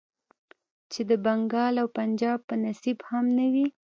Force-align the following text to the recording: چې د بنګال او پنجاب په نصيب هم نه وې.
چې 0.91 1.01
د 1.09 1.11
بنګال 1.25 1.73
او 1.81 1.87
پنجاب 1.97 2.39
په 2.49 2.55
نصيب 2.63 2.97
هم 3.09 3.25
نه 3.37 3.45
وې. 3.53 3.67